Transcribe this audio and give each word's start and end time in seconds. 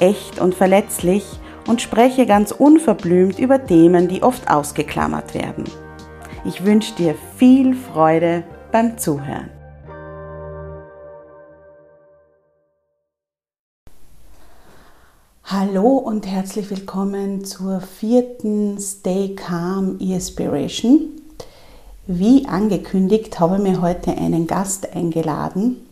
echt 0.00 0.38
und 0.38 0.54
verletzlich 0.54 1.24
und 1.66 1.82
spreche 1.82 2.26
ganz 2.26 2.52
unverblümt 2.52 3.38
über 3.38 3.64
Themen, 3.64 4.08
die 4.08 4.22
oft 4.22 4.50
ausgeklammert 4.50 5.34
werden. 5.34 5.64
Ich 6.44 6.64
wünsche 6.64 6.94
dir 6.94 7.14
viel 7.36 7.74
Freude 7.74 8.44
beim 8.72 8.98
Zuhören. 8.98 9.50
Hallo 15.44 15.86
und 15.86 16.26
herzlich 16.26 16.70
willkommen 16.70 17.44
zur 17.44 17.80
vierten 17.80 18.80
Stay 18.80 19.36
Calm 19.36 19.98
Inspiration. 20.00 21.12
Wie 22.08 22.46
angekündigt 22.46 23.38
habe 23.40 23.56
ich 23.56 23.62
mir 23.62 23.80
heute 23.80 24.10
einen 24.10 24.48
Gast 24.48 24.92
eingeladen, 24.94 25.85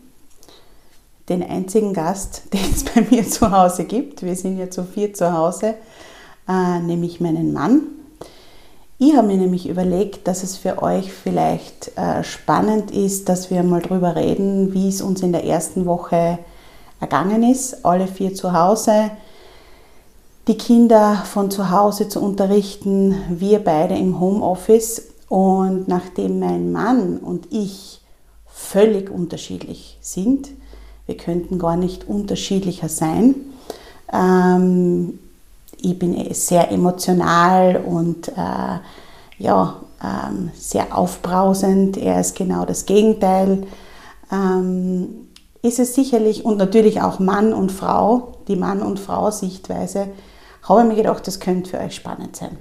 den 1.29 1.43
einzigen 1.43 1.93
Gast, 1.93 2.43
den 2.53 2.71
es 2.73 2.85
bei 2.85 3.03
mir 3.11 3.29
zu 3.29 3.51
Hause 3.51 3.85
gibt. 3.85 4.23
Wir 4.23 4.37
sind 4.37 4.59
ja 4.59 4.71
zu 4.71 4.85
vier 4.85 5.15
zu 5.15 5.33
Hause, 5.33 5.75
äh, 6.49 6.81
nämlich 6.81 7.21
meinen 7.21 7.53
Mann. 7.53 7.83
Ich 8.99 9.17
habe 9.17 9.27
mir 9.27 9.37
nämlich 9.37 9.69
überlegt, 9.69 10.29
dass 10.29 10.45
es 10.45 10.57
für 10.57 10.81
euch 10.81 11.13
vielleicht 11.13 11.97
äh, 11.99 12.23
spannend 12.23 12.93
ist, 12.93 13.29
dass 13.29 13.51
wir 13.51 13.63
mal 13.65 13.83
darüber 13.83 14.15
reden, 14.15 14.73
wie 14.73 14.89
es 14.89 15.03
uns 15.03 15.21
in 15.21 15.33
der 15.33 15.45
ersten 15.45 15.85
Woche 15.85 16.39
ergangen 17.01 17.43
ist. 17.43 17.85
Alle 17.85 18.07
vier 18.07 18.35
zu 18.35 18.53
Hause, 18.53 19.11
die 20.47 20.57
Kinder 20.57 21.23
von 21.25 21.51
zu 21.51 21.71
Hause 21.71 22.09
zu 22.09 22.21
unterrichten, 22.21 23.17
wir 23.31 23.59
beide 23.65 23.97
im 23.97 24.21
Homeoffice. 24.21 25.09
Und 25.29 25.89
nachdem 25.89 26.39
mein 26.39 26.71
Mann 26.71 27.19
und 27.19 27.49
ich 27.51 28.01
völlig 28.47 29.11
unterschiedlich 29.11 29.99
sind, 30.01 30.51
wir 31.07 31.17
könnten 31.17 31.59
gar 31.59 31.77
nicht 31.77 32.09
unterschiedlicher 32.09 32.89
sein. 32.89 33.35
Ähm, 34.13 35.19
ich 35.81 35.99
bin 35.99 36.17
eh 36.17 36.33
sehr 36.33 36.71
emotional 36.71 37.77
und 37.77 38.29
äh, 38.29 38.79
ja, 39.39 39.81
ähm, 40.03 40.51
sehr 40.55 40.97
aufbrausend. 40.97 41.97
Er 41.97 42.21
ist 42.21 42.37
genau 42.37 42.65
das 42.65 42.87
Gegenteil. 42.87 43.67
Ähm, 44.33 45.29
ist 45.63 45.79
es 45.79 45.95
sicherlich 45.95 46.45
und 46.45 46.59
natürlich 46.59 47.01
auch 47.01 47.19
Mann 47.19 47.53
und 47.53 47.73
Frau, 47.73 48.35
die 48.49 48.57
Mann- 48.57 48.83
und 48.83 49.01
Frau-Sichtweise, 49.01 50.09
habe 50.63 50.83
ich 50.83 50.89
mir 50.89 50.97
gedacht, 50.97 51.27
das 51.27 51.41
könnte 51.41 51.71
für 51.71 51.79
euch 51.79 51.95
spannend 51.95 52.37
sein. 52.37 52.57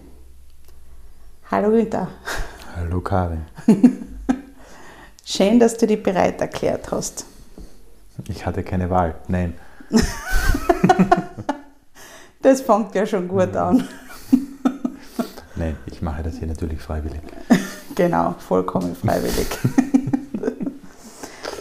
Hallo 1.51 1.69
Günther. 1.69 2.07
Hallo 2.75 3.01
Karin. 3.01 3.45
Schön, 5.25 5.59
dass 5.59 5.77
du 5.77 5.87
dich 5.87 6.01
bereit 6.01 6.41
erklärt 6.41 6.91
hast. 6.91 7.25
Ich 8.27 8.45
hatte 8.45 8.63
keine 8.63 8.89
Wahl, 8.89 9.15
nein. 9.27 9.53
das 12.41 12.61
fängt 12.61 12.95
ja 12.95 13.05
schon 13.05 13.27
gut 13.27 13.55
an. 13.55 13.87
Nein, 15.55 15.77
ich 15.85 16.01
mache 16.01 16.23
das 16.23 16.37
hier 16.37 16.47
natürlich 16.47 16.81
freiwillig. 16.81 17.21
Genau, 17.95 18.33
vollkommen 18.39 18.95
freiwillig. 18.95 19.45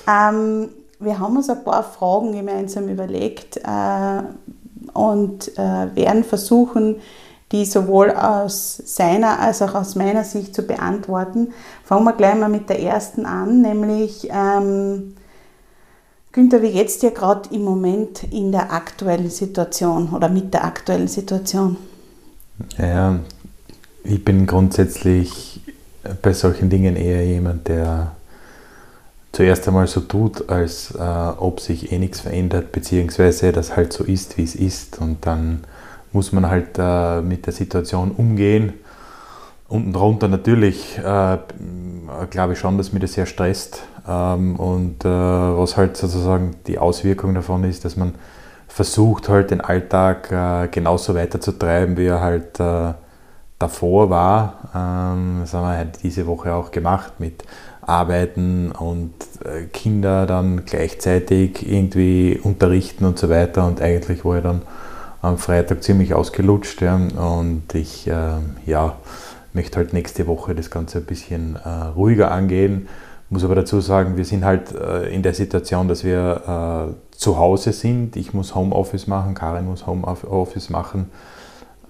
ähm, 0.09 0.71
wir 0.99 1.19
haben 1.19 1.37
uns 1.37 1.51
ein 1.51 1.63
paar 1.63 1.85
Fragen 1.85 2.33
gemeinsam 2.33 2.89
überlegt 2.89 3.59
äh, 3.59 4.23
und 4.95 5.59
äh, 5.59 5.95
werden 5.95 6.25
versuchen, 6.25 6.97
die 7.53 7.67
sowohl 7.67 8.13
aus 8.13 8.81
seiner 8.83 9.41
als 9.41 9.61
auch 9.61 9.75
aus 9.75 9.95
meiner 9.95 10.25
Sicht 10.25 10.55
zu 10.55 10.63
beantworten. 10.63 11.53
Fangen 11.85 12.05
wir 12.05 12.15
gleich 12.15 12.35
mal 12.37 12.49
mit 12.49 12.71
der 12.71 12.81
ersten 12.81 13.27
an, 13.27 13.61
nämlich 13.61 14.29
ähm, 14.31 15.15
Günther, 16.33 16.63
wie 16.63 16.81
es 16.81 16.99
dir 16.99 17.11
gerade 17.11 17.51
im 17.55 17.63
Moment 17.63 18.25
in 18.25 18.53
der 18.53 18.73
aktuellen 18.73 19.29
Situation 19.29 20.11
oder 20.15 20.31
mit 20.31 20.55
der 20.55 20.65
aktuellen 20.65 21.09
Situation? 21.09 21.77
Ja, 22.79 23.19
ich 24.03 24.25
bin 24.25 24.47
grundsätzlich 24.47 25.61
bei 26.23 26.33
solchen 26.33 26.71
Dingen 26.71 26.97
eher 26.97 27.25
jemand, 27.25 27.69
der 27.69 28.13
zuerst 29.33 29.67
einmal 29.69 29.87
so 29.87 30.01
tut, 30.01 30.49
als 30.49 30.95
äh, 30.95 30.99
ob 30.99 31.61
sich 31.61 31.93
eh 31.93 31.99
nichts 31.99 32.21
verändert, 32.21 32.73
beziehungsweise 32.73 33.53
das 33.53 33.77
halt 33.77 33.93
so 33.93 34.05
ist, 34.05 34.39
wie 34.39 34.45
es 34.45 34.55
ist. 34.55 35.01
Und 35.01 35.27
dann 35.27 35.65
muss 36.13 36.33
man 36.33 36.49
halt 36.49 36.79
äh, 36.79 37.21
mit 37.21 37.47
der 37.47 37.53
Situation 37.53 38.11
umgehen. 38.11 38.73
Unten 39.73 39.93
drunter 39.93 40.29
natürlich 40.29 40.99
äh, 40.99 41.39
glaube 42.31 42.53
ich 42.53 42.59
schon, 42.59 42.77
dass 42.79 42.93
mich 42.93 43.01
das 43.01 43.15
sehr 43.15 43.27
stresst, 43.27 43.83
ähm, 44.09 44.57
und 44.57 45.05
äh, 45.05 45.09
was 45.09 45.77
halt 45.77 45.97
sozusagen 45.97 46.57
die 46.67 46.79
Auswirkung 46.79 47.35
davon 47.35 47.65
ist, 47.65 47.85
dass 47.85 47.97
man 47.97 48.15
versucht 48.69 49.29
halt 49.29 49.51
den 49.51 49.61
Alltag 49.61 50.31
äh, 50.33 50.69
genauso 50.69 51.15
weiterzutreiben, 51.15 51.97
wie 51.97 52.07
er 52.07 52.21
halt 52.21 52.59
äh, 52.59 52.95
davor 53.59 54.11
war. 54.11 54.55
Ähm, 54.75 55.39
das 55.43 55.55
haben 55.55 55.65
wir 55.65 55.77
halt 55.77 56.03
diese 56.03 56.27
Woche 56.27 56.55
auch 56.55 56.71
gemacht 56.71 57.15
mit 57.19 57.45
Arbeiten 57.83 58.73
und 58.73 59.13
äh, 59.45 59.65
Kinder 59.67 60.27
dann 60.27 60.65
gleichzeitig 60.65 61.71
irgendwie 61.71 62.41
unterrichten 62.43 63.05
und 63.05 63.19
so 63.19 63.29
weiter. 63.29 63.67
Und 63.67 63.81
eigentlich 63.81 64.25
war 64.25 64.39
ich 64.39 64.43
dann 64.43 64.63
am 65.21 65.39
Freitag 65.39 65.83
ziemlich 65.85 66.15
ausgelutscht. 66.15 66.81
Ja, 66.81 66.97
und 66.97 67.75
ich 67.75 68.09
äh, 68.09 68.39
ja, 68.67 68.97
möchte 69.55 69.77
halt 69.77 69.93
nächste 69.93 70.27
Woche 70.27 70.55
das 70.55 70.71
Ganze 70.71 70.99
ein 70.99 71.05
bisschen 71.05 71.57
äh, 71.57 71.69
ruhiger 71.69 72.31
angehen 72.31 72.89
muss 73.33 73.45
aber 73.45 73.55
dazu 73.55 73.81
sagen, 73.81 74.19
wir 74.19 74.27
sind 74.27 74.45
halt 74.45 74.75
äh, 74.75 75.09
in 75.09 75.23
der 75.23 75.33
Situation, 75.33 75.89
dass 75.89 76.05
wir 76.05 76.93
äh, 76.93 77.17
zu 77.17 77.39
Hause 77.39 77.73
sind. 77.73 78.15
Ich 78.17 78.35
muss 78.35 78.55
Homeoffice 78.55 79.07
machen, 79.07 79.35
Karin 79.35 79.65
muss 79.65 79.87
Homeoffice 79.87 80.69
machen. 80.69 81.11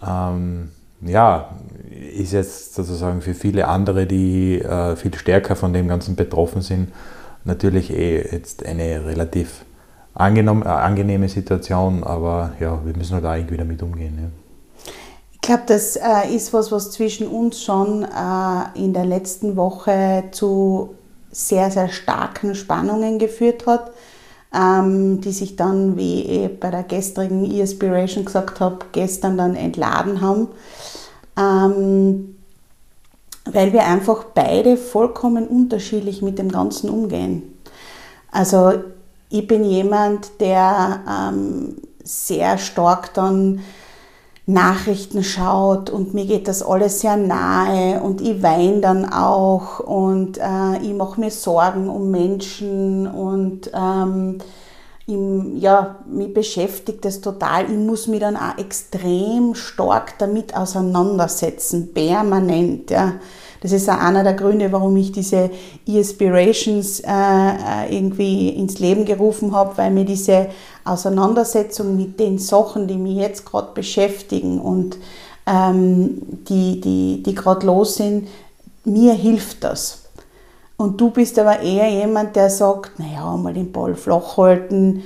Ähm, 0.06 0.70
ja, 1.00 1.50
ist 2.16 2.32
jetzt 2.32 2.74
sozusagen 2.74 3.22
für 3.22 3.34
viele 3.34 3.66
andere, 3.66 4.06
die 4.06 4.60
äh, 4.60 4.94
viel 4.94 5.12
stärker 5.14 5.56
von 5.56 5.72
dem 5.72 5.88
Ganzen 5.88 6.14
betroffen 6.14 6.62
sind, 6.62 6.92
natürlich 7.44 7.92
eh 7.92 8.22
jetzt 8.22 8.64
eine 8.64 9.04
relativ 9.04 9.64
äh, 10.16 10.20
angenehme 10.22 11.28
Situation, 11.28 12.04
aber 12.04 12.52
ja, 12.60 12.78
wir 12.84 12.96
müssen 12.96 13.14
halt 13.14 13.24
auch 13.24 13.34
irgendwie 13.34 13.56
damit 13.56 13.82
umgehen. 13.82 14.16
Ja. 14.16 14.41
Ich 15.42 15.48
glaube, 15.48 15.64
das 15.66 15.96
äh, 15.96 16.32
ist 16.32 16.52
was, 16.52 16.70
was 16.70 16.92
zwischen 16.92 17.26
uns 17.26 17.60
schon 17.60 18.04
äh, 18.04 18.78
in 18.78 18.92
der 18.92 19.04
letzten 19.04 19.56
Woche 19.56 20.22
zu 20.30 20.94
sehr, 21.32 21.68
sehr 21.72 21.88
starken 21.88 22.54
Spannungen 22.54 23.18
geführt 23.18 23.66
hat, 23.66 23.90
ähm, 24.54 25.20
die 25.20 25.32
sich 25.32 25.56
dann, 25.56 25.96
wie 25.96 26.22
ich 26.22 26.60
bei 26.60 26.70
der 26.70 26.84
gestrigen 26.84 27.44
E-Aspiration 27.44 28.24
gesagt 28.24 28.60
habe, 28.60 28.78
gestern 28.92 29.36
dann 29.36 29.56
entladen 29.56 30.20
haben, 30.20 30.46
ähm, 31.36 32.36
weil 33.50 33.72
wir 33.72 33.84
einfach 33.84 34.22
beide 34.22 34.76
vollkommen 34.76 35.48
unterschiedlich 35.48 36.22
mit 36.22 36.38
dem 36.38 36.52
Ganzen 36.52 36.88
umgehen. 36.88 37.58
Also 38.30 38.74
ich 39.28 39.48
bin 39.48 39.64
jemand, 39.64 40.40
der 40.40 41.00
ähm, 41.10 41.78
sehr 42.04 42.58
stark 42.58 43.12
dann 43.14 43.60
Nachrichten 44.46 45.22
schaut 45.22 45.88
und 45.88 46.14
mir 46.14 46.26
geht 46.26 46.48
das 46.48 46.62
alles 46.62 47.00
sehr 47.00 47.16
nahe 47.16 48.00
und 48.02 48.20
ich 48.20 48.42
weine 48.42 48.80
dann 48.80 49.12
auch 49.12 49.78
und 49.78 50.38
äh, 50.38 50.78
ich 50.82 50.94
mache 50.94 51.20
mir 51.20 51.30
Sorgen 51.30 51.88
um 51.88 52.10
Menschen 52.10 53.06
und 53.06 53.70
ähm, 53.72 54.38
im, 55.06 55.56
ja, 55.58 55.96
mich 56.06 56.34
beschäftigt 56.34 57.04
das 57.04 57.20
total. 57.20 57.64
Ich 57.70 57.76
muss 57.76 58.08
mich 58.08 58.20
dann 58.20 58.36
auch 58.36 58.58
extrem 58.58 59.54
stark 59.54 60.18
damit 60.18 60.56
auseinandersetzen, 60.56 61.92
permanent. 61.92 62.90
Ja. 62.90 63.14
Das 63.62 63.70
ist 63.70 63.88
auch 63.88 63.98
einer 63.98 64.24
der 64.24 64.34
Gründe, 64.34 64.72
warum 64.72 64.96
ich 64.96 65.12
diese 65.12 65.48
E-Aspirations 65.86 66.98
äh, 67.00 67.06
äh, 67.06 67.96
irgendwie 67.96 68.48
ins 68.48 68.80
Leben 68.80 69.04
gerufen 69.04 69.54
habe, 69.54 69.78
weil 69.78 69.92
mir 69.92 70.04
diese 70.04 70.48
Auseinandersetzung 70.84 71.96
mit 71.96 72.18
den 72.18 72.38
Sachen, 72.38 72.88
die 72.88 72.96
mich 72.96 73.16
jetzt 73.18 73.46
gerade 73.46 73.68
beschäftigen 73.72 74.60
und 74.60 74.98
ähm, 75.46 76.20
die, 76.48 76.80
die, 76.80 77.22
die 77.22 77.34
gerade 77.36 77.64
los 77.64 77.94
sind, 77.94 78.26
mir 78.84 79.14
hilft 79.14 79.62
das. 79.62 80.02
Und 80.76 81.00
du 81.00 81.10
bist 81.10 81.38
aber 81.38 81.60
eher 81.60 81.88
jemand, 81.88 82.34
der 82.34 82.50
sagt, 82.50 82.98
naja, 82.98 83.36
mal 83.36 83.54
den 83.54 83.70
Ball 83.70 83.94
flach 83.94 84.36
halten, 84.38 85.04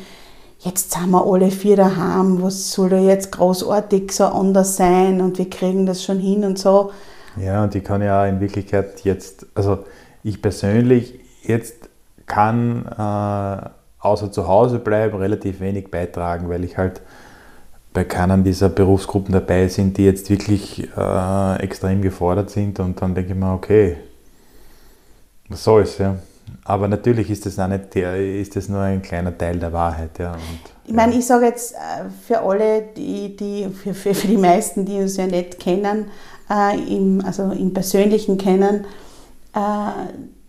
jetzt 0.61 0.93
sind 0.93 1.11
wir 1.11 1.27
alle 1.27 1.51
vier 1.51 1.77
daheim, 1.77 2.43
was 2.43 2.73
soll 2.73 2.89
da 2.89 2.99
jetzt 2.99 3.33
großartig 3.33 4.13
so 4.13 4.25
anders 4.25 4.77
sein 4.77 5.21
und 5.21 5.37
wir 5.37 5.51
kriegen 5.51 5.85
das 5.85 6.03
schon 6.03 6.19
hin 6.19 6.43
und 6.45 6.59
so. 6.59 6.91
Ja, 7.41 7.65
und 7.65 7.75
ich 7.75 7.85
kann 7.85 8.03
ja 8.03 8.27
in 8.27 8.41
Wirklichkeit 8.41 9.05
jetzt, 9.05 9.47
also 9.55 9.85
ich 10.23 10.41
persönlich 10.41 11.21
jetzt 11.43 11.89
kann 12.27 12.87
äh, 12.87 13.69
außer 14.01 14.31
zu 14.33 14.49
Hause 14.49 14.79
bleiben 14.79 15.17
relativ 15.19 15.61
wenig 15.61 15.91
beitragen, 15.91 16.49
weil 16.49 16.65
ich 16.65 16.77
halt 16.77 17.01
bei 17.93 18.05
keiner 18.05 18.37
dieser 18.39 18.69
Berufsgruppen 18.69 19.33
dabei 19.33 19.69
sind, 19.69 19.97
die 19.97 20.05
jetzt 20.05 20.29
wirklich 20.29 20.89
äh, 20.97 21.57
extrem 21.63 22.03
gefordert 22.03 22.51
sind 22.51 22.79
und 22.79 23.01
dann 23.01 23.15
denke 23.15 23.33
ich 23.33 23.39
mir, 23.39 23.53
okay, 23.55 23.97
was 25.49 25.65
soll's, 25.65 25.99
ja. 25.99 26.17
Aber 26.65 26.89
natürlich 26.89 27.31
ist 27.31 27.47
das, 27.47 27.59
auch 27.59 27.67
nicht 27.69 27.95
der, 27.95 28.17
ist 28.17 28.55
das 28.55 28.69
nur 28.69 28.81
ein 28.81 29.03
kleiner 29.03 29.37
Teil 29.37 29.59
der 29.59 29.73
Wahrheit. 29.73 30.19
Ja. 30.19 30.33
Und, 30.33 30.41
ich 30.85 30.93
meine, 30.93 31.15
ich 31.15 31.27
sage 31.27 31.47
jetzt 31.47 31.75
äh, 31.75 31.77
für 32.27 32.41
alle, 32.41 32.83
die, 32.97 33.37
die 33.37 33.69
für, 33.71 33.95
für, 33.95 34.15
für 34.15 34.29
die 34.29 34.37
meisten, 34.37 34.85
die 34.85 34.99
uns 34.99 35.17
ja 35.17 35.27
nicht 35.27 35.59
kennen, 35.59 36.07
äh, 36.51 36.79
im, 36.95 37.23
also 37.25 37.51
im 37.51 37.73
Persönlichen 37.73 38.39
kennen, 38.39 38.85
äh, 39.55 39.91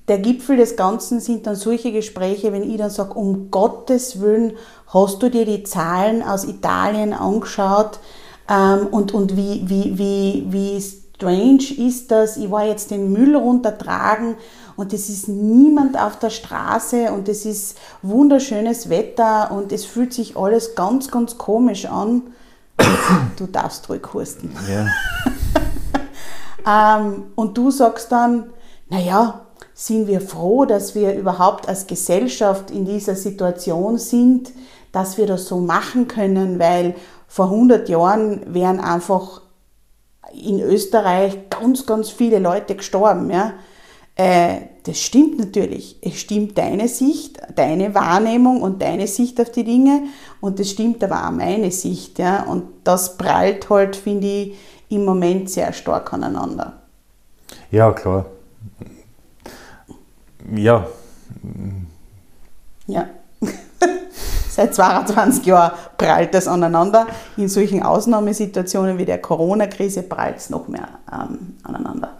der 0.07 0.19
Gipfel 0.19 0.55
des 0.55 0.77
Ganzen 0.77 1.19
sind 1.19 1.47
dann 1.47 1.55
solche 1.55 1.91
Gespräche, 1.91 2.53
wenn 2.53 2.69
ich 2.69 2.77
dann 2.77 2.89
sage, 2.89 3.13
um 3.13 3.51
Gottes 3.51 4.21
Willen, 4.21 4.53
hast 4.87 5.21
du 5.21 5.29
dir 5.29 5.45
die 5.45 5.63
Zahlen 5.63 6.23
aus 6.23 6.45
Italien 6.45 7.13
angeschaut 7.13 7.99
ähm, 8.49 8.87
und, 8.91 9.13
und 9.13 9.35
wie, 9.35 9.63
wie, 9.65 9.97
wie, 9.97 10.45
wie 10.47 10.81
strange 10.81 11.73
ist 11.77 12.11
das? 12.11 12.37
Ich 12.37 12.49
war 12.49 12.65
jetzt 12.65 12.91
den 12.91 13.11
Müll 13.11 13.35
runtertragen 13.35 14.35
und 14.77 14.93
es 14.93 15.09
ist 15.09 15.27
niemand 15.27 15.99
auf 15.99 16.19
der 16.19 16.29
Straße 16.29 17.11
und 17.11 17.27
es 17.27 17.45
ist 17.45 17.77
wunderschönes 18.01 18.89
Wetter 18.89 19.51
und 19.51 19.73
es 19.73 19.83
fühlt 19.83 20.13
sich 20.13 20.37
alles 20.37 20.75
ganz, 20.75 21.11
ganz 21.11 21.37
komisch 21.37 21.85
an. 21.85 22.21
Du 23.37 23.47
darfst 23.47 23.89
ruhig 23.89 24.03
husten. 24.13 24.55
Ja. 24.69 24.85
ähm, 26.67 27.25
und 27.35 27.57
du 27.57 27.71
sagst 27.71 28.11
dann, 28.11 28.51
naja, 28.89 29.45
sind 29.73 30.07
wir 30.07 30.21
froh, 30.21 30.65
dass 30.65 30.95
wir 30.95 31.13
überhaupt 31.13 31.69
als 31.69 31.87
Gesellschaft 31.87 32.71
in 32.71 32.85
dieser 32.85 33.15
Situation 33.15 33.97
sind, 33.97 34.51
dass 34.91 35.17
wir 35.17 35.27
das 35.27 35.45
so 35.45 35.59
machen 35.59 36.07
können, 36.07 36.59
weil 36.59 36.95
vor 37.27 37.45
100 37.45 37.87
Jahren 37.89 38.53
wären 38.53 38.79
einfach 38.79 39.41
in 40.33 40.59
Österreich 40.59 41.49
ganz, 41.49 41.85
ganz 41.85 42.09
viele 42.09 42.39
Leute 42.39 42.75
gestorben. 42.75 43.29
Ja? 43.29 43.53
Äh, 44.15 44.61
das 44.83 44.99
stimmt 44.99 45.37
natürlich. 45.37 45.97
Es 46.01 46.19
stimmt 46.19 46.57
deine 46.57 46.87
Sicht, 46.87 47.39
deine 47.55 47.93
Wahrnehmung 47.93 48.61
und 48.61 48.81
deine 48.81 49.07
Sicht 49.07 49.39
auf 49.39 49.51
die 49.51 49.63
Dinge 49.63 50.03
und 50.41 50.59
es 50.59 50.71
stimmt 50.71 51.03
aber 51.03 51.27
auch 51.27 51.31
meine 51.31 51.71
Sicht. 51.71 52.17
Ja? 52.17 52.43
Und 52.43 52.63
das 52.83 53.17
prallt 53.17 53.69
halt, 53.69 53.95
finde 53.95 54.27
ich, 54.27 54.55
im 54.89 55.05
Moment 55.05 55.49
sehr 55.49 55.73
stark 55.73 56.13
aneinander. 56.13 56.73
Ja, 57.71 57.91
klar. 57.91 58.25
Ja. 60.55 60.87
Ja. 62.87 63.09
Seit 64.49 64.73
22 64.73 65.45
Jahren 65.45 65.73
prallt 65.97 66.33
das 66.33 66.47
aneinander. 66.47 67.07
In 67.35 67.49
solchen 67.49 67.83
Ausnahmesituationen 67.83 68.97
wie 68.97 69.05
der 69.05 69.21
Corona-Krise 69.21 70.03
prallt 70.03 70.37
es 70.37 70.49
noch 70.49 70.67
mehr 70.67 70.87
ähm, 71.11 71.57
aneinander. 71.63 72.17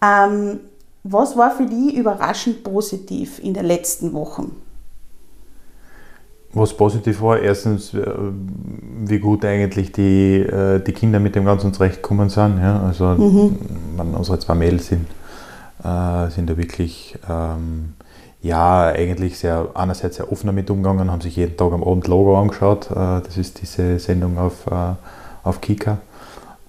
Ähm, 0.00 0.60
was 1.04 1.36
war 1.36 1.50
für 1.50 1.66
dich 1.66 1.94
überraschend 1.94 2.62
positiv 2.62 3.40
in 3.40 3.54
den 3.54 3.66
letzten 3.66 4.12
Wochen? 4.12 4.61
Was 6.54 6.76
positiv 6.76 7.22
war, 7.22 7.38
erstens, 7.38 7.94
äh, 7.94 8.04
wie 9.04 9.18
gut 9.18 9.42
eigentlich 9.44 9.90
die, 9.92 10.40
äh, 10.40 10.80
die 10.80 10.92
Kinder 10.92 11.18
mit 11.18 11.34
dem 11.34 11.46
Ganzen 11.46 11.72
zurechtgekommen 11.72 12.28
sind. 12.28 12.58
Ja? 12.58 12.82
Also 12.82 13.06
mhm. 13.06 13.56
man, 13.96 14.14
unsere 14.14 14.38
zwei 14.38 14.54
Mädels 14.54 14.88
sind, 14.88 15.06
äh, 15.82 16.28
sind 16.28 16.50
da 16.50 16.56
wirklich 16.58 17.18
ähm, 17.28 17.94
ja, 18.42 18.88
eigentlich 18.88 19.38
sehr, 19.38 19.68
einerseits 19.72 20.16
sehr 20.16 20.30
offen 20.30 20.48
damit 20.48 20.68
umgegangen, 20.68 21.10
haben 21.10 21.22
sich 21.22 21.36
jeden 21.36 21.56
Tag 21.56 21.72
am 21.72 21.82
Abend 21.82 22.06
Logo 22.06 22.38
angeschaut. 22.38 22.90
Äh, 22.90 23.22
das 23.24 23.38
ist 23.38 23.62
diese 23.62 23.98
Sendung 23.98 24.36
auf, 24.36 24.66
äh, 24.66 24.94
auf 25.44 25.62
Kika. 25.62 25.98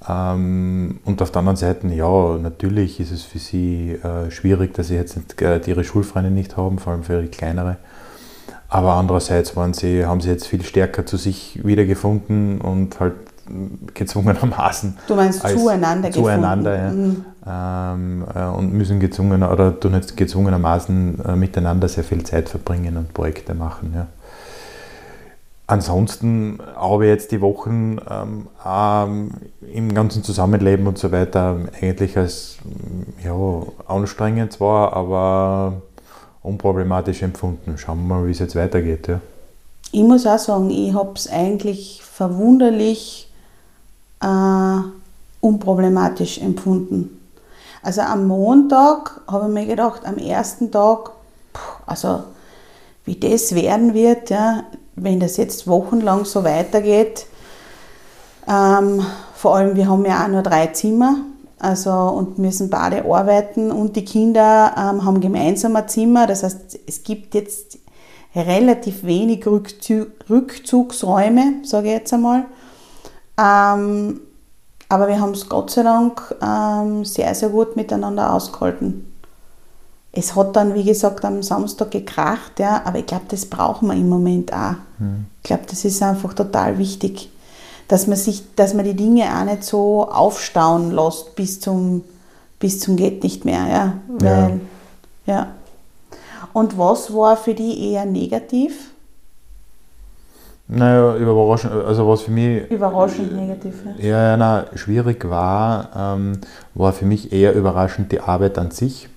Ähm, 0.07 1.01
und 1.03 1.21
auf 1.21 1.31
der 1.31 1.39
anderen 1.39 1.57
Seite, 1.57 1.87
ja, 1.87 2.37
natürlich 2.37 3.01
ist 3.01 3.11
es 3.11 3.23
für 3.23 3.39
sie 3.39 3.99
schwierig, 4.29 4.73
dass 4.75 4.87
sie 4.87 4.95
jetzt 4.95 5.17
ihre 5.67 5.83
Schulfreunde 5.83 6.31
nicht 6.31 6.55
haben, 6.55 6.79
vor 6.79 6.93
allem 6.93 7.03
für 7.03 7.21
die 7.21 7.27
kleinere. 7.27 7.77
Aber 8.69 8.93
andererseits 8.93 9.55
waren 9.55 9.73
sie, 9.73 10.05
haben 10.05 10.21
sie 10.21 10.29
jetzt 10.29 10.47
viel 10.47 10.63
stärker 10.63 11.05
zu 11.05 11.17
sich 11.17 11.59
wiedergefunden 11.63 12.59
und 12.59 12.99
halt 12.99 13.13
gezwungenermaßen. 13.93 14.97
Du 15.07 15.15
meinst 15.15 15.45
zueinander 15.47 16.11
Zueinander, 16.11 16.77
ja. 16.77 16.91
Mhm. 16.91 17.25
Ähm, 17.45 18.25
äh, 18.33 18.45
und 18.45 18.73
müssen 18.73 18.99
gezwungen 18.99 19.43
oder 19.43 19.77
tun 19.77 19.93
jetzt 19.93 20.15
gezwungenermaßen 20.15 21.25
äh, 21.25 21.35
miteinander 21.35 21.89
sehr 21.89 22.05
viel 22.05 22.23
Zeit 22.23 22.47
verbringen 22.47 22.95
und 22.97 23.13
Projekte 23.13 23.53
machen. 23.53 23.91
Ja. 23.93 24.07
Ansonsten 25.67 26.59
habe 26.75 27.05
ich 27.05 27.09
jetzt 27.09 27.31
die 27.31 27.41
Wochen 27.41 27.97
ähm, 28.09 28.47
ähm, 28.65 29.31
im 29.73 29.93
ganzen 29.93 30.23
Zusammenleben 30.23 30.87
und 30.87 30.97
so 30.97 31.11
weiter 31.11 31.57
eigentlich 31.81 32.17
als 32.17 32.57
ja, 33.23 33.35
anstrengend 33.87 34.53
zwar, 34.53 34.93
aber 34.93 35.81
unproblematisch 36.43 37.23
empfunden. 37.23 37.77
Schauen 37.77 38.07
wir 38.07 38.15
mal, 38.15 38.27
wie 38.27 38.31
es 38.31 38.39
jetzt 38.39 38.55
weitergeht. 38.55 39.07
Ja. 39.07 39.19
Ich 39.91 40.03
muss 40.03 40.27
auch 40.27 40.39
sagen, 40.39 40.69
ich 40.69 40.93
habe 40.93 41.13
es 41.15 41.27
eigentlich 41.27 42.01
verwunderlich 42.03 43.31
äh, 44.21 44.77
unproblematisch 45.39 46.39
empfunden. 46.39 47.19
Also 47.81 48.01
am 48.01 48.27
Montag 48.27 49.21
habe 49.27 49.47
ich 49.47 49.53
mir 49.53 49.65
gedacht, 49.65 50.05
am 50.05 50.17
ersten 50.17 50.71
Tag, 50.71 51.11
also 51.85 52.23
wie 53.05 53.15
das 53.15 53.53
werden 53.53 53.93
wird, 53.93 54.29
ja, 54.29 54.63
wenn 54.95 55.19
das 55.19 55.37
jetzt 55.37 55.67
wochenlang 55.67 56.23
so 56.25 56.43
weitergeht. 56.43 57.25
Ähm, 58.47 59.05
vor 59.35 59.57
allem, 59.57 59.75
wir 59.75 59.87
haben 59.87 60.05
ja 60.05 60.23
auch 60.23 60.29
nur 60.29 60.43
drei 60.43 60.67
Zimmer 60.67 61.17
also, 61.59 61.91
und 61.91 62.39
müssen 62.39 62.69
beide 62.69 63.05
arbeiten 63.05 63.71
und 63.71 63.95
die 63.95 64.05
Kinder 64.05 64.73
ähm, 64.77 65.05
haben 65.05 65.21
gemeinsam 65.21 65.75
ein 65.75 65.87
Zimmer. 65.87 66.27
Das 66.27 66.43
heißt, 66.43 66.79
es 66.85 67.03
gibt 67.03 67.35
jetzt 67.35 67.77
relativ 68.35 69.03
wenig 69.03 69.45
Rückzug, 69.45 70.07
Rückzugsräume, 70.29 71.61
sage 71.63 71.87
ich 71.87 71.93
jetzt 71.93 72.13
einmal. 72.13 72.45
Ähm, 73.37 74.19
aber 74.89 75.07
wir 75.07 75.19
haben 75.19 75.31
es 75.31 75.49
Gott 75.49 75.71
sei 75.71 75.83
Dank 75.83 76.35
ähm, 76.41 77.05
sehr, 77.05 77.33
sehr 77.33 77.49
gut 77.49 77.75
miteinander 77.75 78.33
ausgehalten. 78.33 79.11
Es 80.11 80.35
hat 80.35 80.55
dann, 80.55 80.75
wie 80.75 80.83
gesagt, 80.83 81.25
am 81.25 81.41
Samstag 81.41 81.89
gekracht, 81.89 82.59
ja, 82.59 82.83
aber 82.85 82.99
ich 82.99 83.07
glaube, 83.07 83.25
das 83.29 83.47
brauchen 83.47 83.87
wir 83.87 83.95
im 83.95 84.07
Moment 84.07 84.53
auch. 84.53 84.75
Mhm. 84.99 85.25
Ich 85.41 85.47
glaube, 85.47 85.63
das 85.67 85.83
ist 85.85 86.03
einfach 86.03 86.35
total 86.35 86.77
wichtig, 86.77 87.31
dass 87.87 88.07
man, 88.07 88.17
sich, 88.17 88.43
dass 88.55 88.73
man 88.73 88.85
die 88.85 88.95
Dinge 88.95 89.25
auch 89.25 89.45
nicht 89.45 89.63
so 89.63 90.09
aufstauen 90.09 90.91
lässt 90.91 91.35
bis 91.35 91.59
zum, 91.59 92.03
bis 92.59 92.79
zum 92.79 92.95
geht 92.95 93.23
nicht 93.23 93.45
mehr. 93.45 93.67
Ja, 93.69 93.93
Weil, 94.07 94.61
ja. 95.25 95.33
ja. 95.33 95.47
Und 96.53 96.77
was 96.77 97.13
war 97.13 97.35
für 97.35 97.53
die 97.53 97.91
eher 97.91 98.05
negativ? 98.05 98.91
Naja, 100.67 101.17
überraschend, 101.17 101.73
also 101.73 102.07
was 102.07 102.21
für 102.21 102.31
mich. 102.31 102.69
Überraschend 102.71 103.35
negativ, 103.35 103.73
ja. 103.85 104.09
Ja, 104.09 104.23
ja 104.23 104.37
nein, 104.37 104.65
schwierig 104.75 105.29
war, 105.29 105.89
ähm, 105.95 106.39
war 106.73 106.93
für 106.93 107.05
mich 107.05 107.33
eher 107.33 107.53
überraschend 107.53 108.11
die 108.11 108.21
Arbeit 108.21 108.57
an 108.57 108.71
sich, 108.71 109.09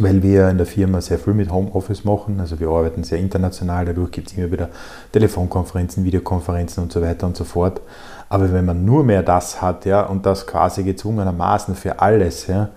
weil 0.00 0.22
wir 0.22 0.48
in 0.48 0.58
der 0.58 0.66
Firma 0.66 1.00
sehr 1.00 1.18
viel 1.18 1.34
mit 1.34 1.50
Homeoffice 1.50 2.04
machen. 2.04 2.40
Also 2.40 2.60
wir 2.60 2.68
arbeiten 2.68 3.04
sehr 3.04 3.18
international, 3.18 3.86
dadurch 3.86 4.10
gibt 4.10 4.30
es 4.30 4.36
immer 4.36 4.50
wieder 4.50 4.68
Telefonkonferenzen, 5.12 6.04
Videokonferenzen 6.04 6.82
und 6.82 6.92
so 6.92 7.02
weiter 7.02 7.26
und 7.26 7.36
so 7.36 7.44
fort. 7.44 7.80
Aber 8.28 8.52
wenn 8.52 8.64
man 8.64 8.84
nur 8.84 9.04
mehr 9.04 9.22
das 9.22 9.62
hat, 9.62 9.84
ja, 9.86 10.02
und 10.02 10.26
das 10.26 10.46
quasi 10.46 10.82
gezwungenermaßen 10.82 11.74
für 11.74 12.00
alles, 12.00 12.46
ja, 12.46 12.70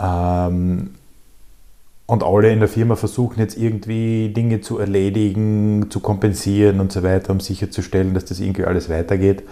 ähm, 0.00 0.94
und 2.06 2.24
alle 2.24 2.50
in 2.50 2.58
der 2.58 2.68
Firma 2.68 2.96
versuchen 2.96 3.38
jetzt 3.38 3.56
irgendwie 3.56 4.32
Dinge 4.34 4.60
zu 4.60 4.78
erledigen, 4.78 5.86
zu 5.90 6.00
kompensieren 6.00 6.80
und 6.80 6.90
so 6.90 7.04
weiter, 7.04 7.30
um 7.30 7.38
sicherzustellen, 7.38 8.14
dass 8.14 8.24
das 8.24 8.40
irgendwie 8.40 8.64
alles 8.64 8.90
weitergeht. 8.90 9.44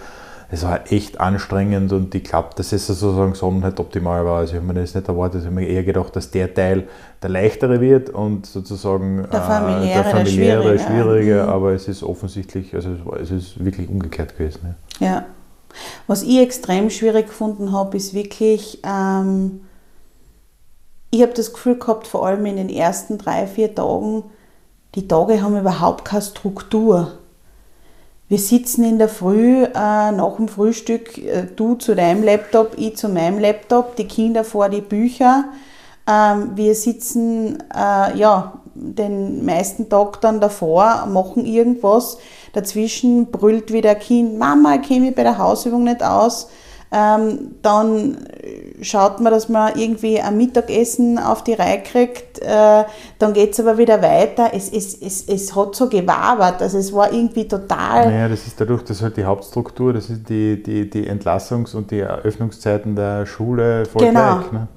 Es 0.51 0.63
war 0.63 0.91
echt 0.91 1.19
anstrengend 1.19 1.93
und 1.93 2.15
ich 2.15 2.23
glaube, 2.23 2.49
dass 2.55 2.71
es 2.71 2.87
sozusagen 2.87 3.35
so 3.35 3.51
nicht 3.51 3.79
optimal 3.79 4.25
war. 4.25 4.39
Also 4.39 4.53
ich 4.53 4.61
habe 4.61 4.73
mir 4.73 4.81
das 4.81 4.95
nicht 4.95 5.07
erwartet, 5.07 5.41
ich 5.41 5.45
habe 5.45 5.55
mir 5.55 5.67
eher 5.67 5.83
gedacht, 5.83 6.15
dass 6.15 6.31
der 6.31 6.51
Teil 6.51 6.87
der 7.21 7.29
leichtere 7.29 7.79
wird 7.79 8.09
und 8.09 8.47
sozusagen 8.47 9.27
der 9.31 9.41
familiäre, 9.41 9.99
äh, 9.99 10.03
der, 10.03 10.05
familiäre 10.05 10.63
der 10.63 10.79
schwierige, 10.79 11.03
schwierige 11.03 11.43
mhm. 11.43 11.49
aber 11.49 11.73
es 11.73 11.87
ist 11.87 12.01
offensichtlich, 12.01 12.73
also 12.73 12.89
es 13.21 13.29
ist 13.29 13.63
wirklich 13.63 13.89
umgekehrt 13.89 14.37
gewesen. 14.37 14.75
Ja. 14.99 15.07
ja. 15.07 15.25
Was 16.07 16.23
ich 16.23 16.39
extrem 16.39 16.89
schwierig 16.89 17.27
gefunden 17.27 17.71
habe, 17.71 17.95
ist 17.95 18.15
wirklich, 18.15 18.79
ähm, 18.83 19.61
ich 21.11 21.21
habe 21.21 21.33
das 21.33 21.53
Gefühl 21.53 21.77
gehabt, 21.77 22.07
vor 22.07 22.25
allem 22.25 22.45
in 22.47 22.57
den 22.57 22.69
ersten 22.69 23.19
drei, 23.19 23.45
vier 23.45 23.73
Tagen, 23.75 24.23
die 24.95 25.07
Tage 25.07 25.41
haben 25.41 25.59
überhaupt 25.59 26.05
keine 26.05 26.23
Struktur. 26.23 27.18
Wir 28.29 28.37
sitzen 28.37 28.83
in 28.83 28.99
der 28.99 29.09
Früh 29.09 29.63
äh, 29.63 29.71
nach 29.73 30.35
dem 30.35 30.47
Frühstück, 30.47 31.17
äh, 31.17 31.47
du 31.55 31.73
zu 31.73 31.95
deinem 31.95 32.23
Laptop, 32.23 32.73
ich 32.77 32.95
zu 32.95 33.09
meinem 33.09 33.39
Laptop, 33.39 33.95
die 33.95 34.07
Kinder 34.07 34.43
vor 34.43 34.69
die 34.69 34.81
Bücher. 34.81 35.45
Ähm, 36.07 36.51
wir 36.53 36.75
sitzen 36.75 37.57
äh, 37.75 38.15
ja, 38.15 38.61
den 38.75 39.43
meisten 39.43 39.89
Tag 39.89 40.21
dann 40.21 40.39
davor, 40.39 41.07
machen 41.07 41.43
irgendwas. 41.43 42.19
Dazwischen 42.53 43.31
brüllt 43.31 43.73
wieder 43.73 43.91
ein 43.91 43.99
Kind, 43.99 44.37
Mama, 44.37 44.75
ich 44.75 44.99
mich 44.99 45.15
bei 45.15 45.23
der 45.23 45.39
Hausübung 45.39 45.83
nicht 45.83 46.03
aus. 46.03 46.49
Ähm, 46.91 47.55
dann 47.61 48.17
schaut 48.81 49.19
man, 49.19 49.31
dass 49.31 49.47
man 49.47 49.77
irgendwie 49.77 50.19
ein 50.19 50.37
Mittagessen 50.37 51.19
auf 51.19 51.43
die 51.43 51.53
Reihe 51.53 51.83
kriegt. 51.83 52.39
Äh, 52.39 52.83
dann 53.19 53.33
geht 53.33 53.51
es 53.51 53.59
aber 53.59 53.77
wieder 53.77 54.01
weiter. 54.01 54.49
Es, 54.53 54.71
es, 54.71 54.95
es, 54.95 55.27
es 55.27 55.55
hat 55.55 55.75
so 55.75 55.87
gewabert. 55.87 56.61
Also 56.61 56.79
es 56.79 56.91
war 56.91 57.13
irgendwie 57.13 57.47
total. 57.47 58.09
Naja, 58.09 58.27
das 58.27 58.47
ist 58.47 58.59
dadurch, 58.59 58.83
dass 58.83 59.03
halt 59.03 59.17
die 59.17 59.25
Hauptstruktur, 59.25 59.93
das 59.93 60.07
sind 60.07 60.27
die, 60.29 60.63
die, 60.63 60.89
die 60.89 61.09
Entlassungs- 61.09 61.75
und 61.75 61.91
die 61.91 61.99
Eröffnungszeiten 61.99 62.95
der 62.95 63.27
Schule 63.27 63.85
voll 63.85 64.07
genau. 64.07 64.37
gleich. 64.39 64.51
Ne? 64.51 64.67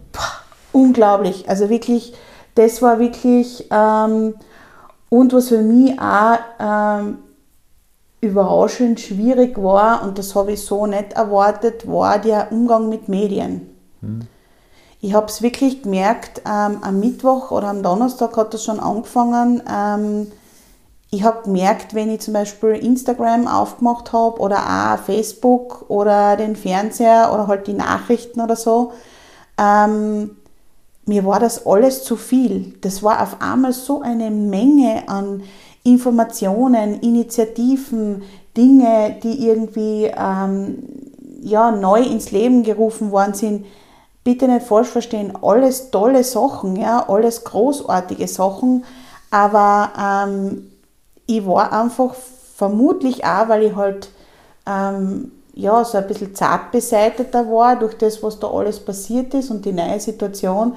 unglaublich. 0.73 1.49
Also 1.49 1.69
wirklich, 1.71 2.15
das 2.55 2.83
war 2.83 2.99
wirklich. 2.99 3.67
Ähm, 3.71 4.35
und 5.09 5.33
was 5.35 5.49
für 5.49 5.61
mich 5.61 5.99
auch 6.01 6.39
ähm, 6.59 7.19
überraschend 8.23 9.01
schwierig 9.01 9.61
war, 9.63 10.03
und 10.05 10.17
das 10.17 10.35
habe 10.35 10.53
ich 10.53 10.65
so 10.65 10.87
nicht 10.87 11.13
erwartet, 11.13 11.87
war 11.87 12.19
der 12.19 12.53
Umgang 12.53 12.89
mit 12.89 13.09
Medien. 13.09 13.69
Hm. 14.01 14.21
Ich 15.01 15.13
habe 15.13 15.27
es 15.27 15.43
wirklich 15.43 15.83
gemerkt, 15.83 16.43
ähm, 16.47 16.79
am 16.83 17.01
Mittwoch 17.01 17.51
oder 17.51 17.69
am 17.69 17.83
Donnerstag 17.83 18.37
hat 18.37 18.55
das 18.55 18.63
schon 18.63 18.79
angefangen. 18.79 19.61
Ähm, 19.69 20.31
ich 21.11 21.25
habe 21.25 21.43
gemerkt, 21.43 21.95
wenn 21.95 22.11
ich 22.11 22.21
zum 22.21 22.35
Beispiel 22.35 22.71
Instagram 22.71 23.49
aufgemacht 23.49 24.13
habe 24.13 24.41
oder 24.41 24.59
auch 24.59 24.99
Facebook 24.99 25.91
oder 25.91 26.37
den 26.37 26.55
Fernseher 26.55 27.33
oder 27.35 27.49
halt 27.49 27.67
die 27.67 27.75
Nachrichten 27.75 28.41
oder 28.41 28.55
so, 28.55 28.93
ähm, 29.59 30.37
mir 31.05 31.27
war 31.27 31.41
das 31.41 31.67
alles 31.67 32.05
zu 32.05 32.15
viel. 32.15 32.75
Das 32.83 33.03
war 33.03 33.21
auf 33.21 33.43
einmal 33.43 33.73
so 33.73 34.01
eine 34.01 34.31
Menge 34.31 35.09
an 35.09 35.43
Informationen, 35.85 37.01
Initiativen, 37.01 38.23
Dinge, 38.57 39.17
die 39.23 39.47
irgendwie 39.49 40.11
ähm, 40.17 40.79
ja, 41.43 41.71
neu 41.71 42.03
ins 42.03 42.31
Leben 42.31 42.63
gerufen 42.63 43.11
worden 43.11 43.35
sind. 43.35 43.67
Bitte 44.25 44.47
nicht 44.47 44.67
falsch 44.67 44.89
verstehen, 44.89 45.33
alles 45.43 45.91
tolle 45.91 46.23
Sachen, 46.23 46.77
ja, 46.77 47.09
alles 47.09 47.43
großartige 47.43 48.29
Sachen, 48.29 48.85
aber 49.33 49.91
ähm, 49.99 50.71
ich 51.27 51.45
war 51.45 51.73
einfach 51.73 52.15
vermutlich 52.55 53.25
auch, 53.25 53.49
weil 53.49 53.65
ich 53.65 53.75
halt 53.75 54.11
ähm, 54.67 55.33
ja, 55.55 55.85
so 55.85 55.99
ein 55.99 56.07
bisschen 56.07 56.35
zart 56.35 56.71
beseiteter 56.71 57.47
war 57.51 57.77
durch 57.77 57.95
das, 57.99 58.23
was 58.23 58.39
da 58.39 58.49
alles 58.49 58.81
passiert 58.81 59.35
ist 59.35 59.51
und 59.51 59.65
die 59.65 59.73
neue 59.73 59.99
Situation, 60.01 60.77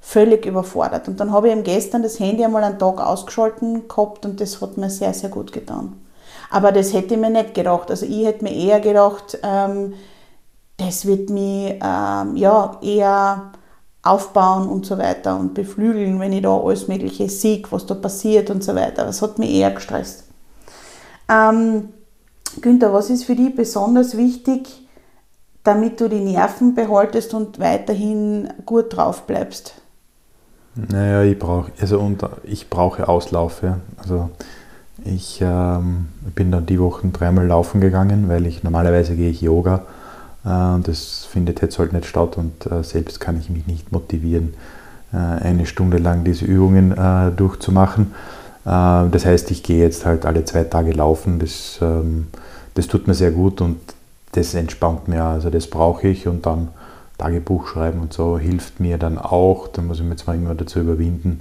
völlig 0.00 0.46
überfordert. 0.46 1.08
Und 1.08 1.20
dann 1.20 1.32
habe 1.32 1.48
ich 1.48 1.52
eben 1.52 1.62
gestern 1.62 2.02
das 2.02 2.18
Handy 2.18 2.44
einmal 2.44 2.64
einen 2.64 2.78
Tag 2.78 3.00
ausgeschalten 3.00 3.86
gehabt 3.86 4.24
und 4.24 4.40
das 4.40 4.60
hat 4.60 4.76
mir 4.76 4.90
sehr, 4.90 5.14
sehr 5.14 5.30
gut 5.30 5.52
getan. 5.52 6.00
Aber 6.50 6.72
das 6.72 6.92
hätte 6.92 7.14
ich 7.14 7.20
mir 7.20 7.30
nicht 7.30 7.54
gedacht. 7.54 7.90
Also 7.90 8.06
ich 8.06 8.26
hätte 8.26 8.44
mir 8.44 8.54
eher 8.54 8.80
gedacht, 8.80 9.38
ähm, 9.42 9.94
das 10.78 11.06
wird 11.06 11.30
mich 11.30 11.74
ähm, 11.82 12.36
ja, 12.36 12.78
eher 12.82 13.52
aufbauen 14.02 14.68
und 14.68 14.86
so 14.86 14.96
weiter 14.96 15.38
und 15.38 15.52
beflügeln, 15.52 16.18
wenn 16.20 16.32
ich 16.32 16.42
da 16.42 16.56
alles 16.56 16.88
Mögliche 16.88 17.28
sehe, 17.28 17.62
was 17.70 17.84
da 17.86 17.94
passiert 17.94 18.50
und 18.50 18.64
so 18.64 18.74
weiter. 18.74 19.04
Das 19.04 19.20
hat 19.20 19.38
mich 19.38 19.50
eher 19.50 19.70
gestresst. 19.70 20.24
Ähm, 21.28 21.90
Günther, 22.60 22.92
was 22.92 23.10
ist 23.10 23.24
für 23.24 23.36
dich 23.36 23.54
besonders 23.54 24.16
wichtig, 24.16 24.88
damit 25.62 26.00
du 26.00 26.08
die 26.08 26.20
Nerven 26.20 26.74
behaltest 26.74 27.34
und 27.34 27.60
weiterhin 27.60 28.52
gut 28.64 28.96
drauf 28.96 29.26
bleibst? 29.26 29.74
Naja, 30.74 31.22
ich 31.24 31.38
brauche 31.38 31.72
also 31.80 32.16
ich 32.44 32.70
brauche 32.70 33.08
Auslauf. 33.08 33.62
Ja. 33.62 33.78
Also 33.98 34.30
ich 35.04 35.40
ähm, 35.42 36.08
bin 36.34 36.50
dann 36.50 36.66
die 36.66 36.80
Wochen 36.80 37.12
dreimal 37.12 37.46
laufen 37.46 37.80
gegangen, 37.80 38.28
weil 38.28 38.46
ich 38.46 38.62
normalerweise 38.62 39.16
gehe 39.16 39.30
ich 39.30 39.40
Yoga 39.40 39.82
äh, 40.44 40.74
und 40.74 40.88
das 40.88 41.24
findet 41.24 41.62
jetzt 41.62 41.78
halt 41.78 41.92
nicht 41.92 42.06
statt 42.06 42.36
und 42.36 42.66
äh, 42.66 42.82
selbst 42.82 43.20
kann 43.20 43.38
ich 43.38 43.50
mich 43.50 43.66
nicht 43.66 43.92
motivieren, 43.92 44.54
äh, 45.12 45.16
eine 45.16 45.66
Stunde 45.66 45.98
lang 45.98 46.24
diese 46.24 46.44
Übungen 46.44 46.92
äh, 46.92 47.30
durchzumachen. 47.32 48.12
Äh, 48.64 49.08
das 49.10 49.24
heißt, 49.24 49.50
ich 49.50 49.62
gehe 49.62 49.82
jetzt 49.82 50.06
halt 50.06 50.26
alle 50.26 50.44
zwei 50.44 50.64
Tage 50.64 50.92
laufen. 50.92 51.38
Das, 51.38 51.78
ähm, 51.82 52.28
das 52.74 52.86
tut 52.86 53.06
mir 53.06 53.14
sehr 53.14 53.30
gut 53.30 53.60
und 53.60 53.78
das 54.32 54.54
entspannt 54.54 55.08
mir. 55.08 55.24
Also 55.24 55.50
das 55.50 55.66
brauche 55.66 56.08
ich 56.08 56.28
und 56.28 56.46
dann 56.46 56.68
Tagebuch 57.20 57.68
schreiben 57.68 58.00
und 58.00 58.12
so 58.12 58.38
hilft 58.38 58.80
mir 58.80 58.98
dann 58.98 59.18
auch. 59.18 59.68
Da 59.68 59.82
muss 59.82 59.98
ich 59.98 60.04
mir 60.04 60.16
zwar 60.16 60.34
immer 60.34 60.54
dazu 60.54 60.80
überwinden, 60.80 61.40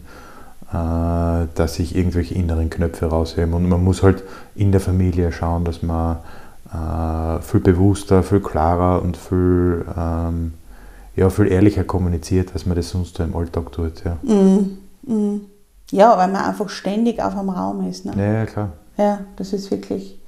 äh, 0.72 1.48
dass 1.56 1.80
ich 1.80 1.96
irgendwelche 1.96 2.36
inneren 2.36 2.70
Knöpfe 2.70 3.08
raushebe. 3.08 3.56
Und 3.56 3.68
man 3.68 3.84
muss 3.84 4.04
halt 4.04 4.24
in 4.56 4.72
der 4.72 4.82
Familie 4.82 5.32
schauen, 5.32 5.64
dass 5.64 5.82
man 5.82 6.18
äh, 6.74 7.42
viel 7.42 7.62
bewusster, 7.62 8.24
viel 8.24 8.42
klarer 8.42 9.02
und 9.02 9.18
viel, 9.18 9.86
ähm, 9.98 10.54
ja, 11.16 11.30
viel 11.30 11.48
ehrlicher 11.48 11.84
kommuniziert, 11.84 12.54
als 12.54 12.66
man 12.66 12.76
das 12.76 12.90
sonst 12.90 13.16
so 13.16 13.24
im 13.24 13.36
Alltag 13.36 13.72
tut. 13.72 14.04
Ja. 14.04 14.18
Mm, 14.22 14.78
mm. 15.04 15.42
ja, 15.92 16.18
weil 16.18 16.28
man 16.28 16.44
einfach 16.44 16.70
ständig 16.70 17.22
auf 17.22 17.38
einem 17.38 17.50
Raum 17.50 17.88
ist. 17.88 18.06
Ne? 18.06 18.14
Ja, 18.18 18.34
ja, 18.34 18.46
klar. 18.46 18.70
Ja, 18.98 19.22
das 19.38 19.54
ist 19.54 19.72
wirklich. 19.72 20.20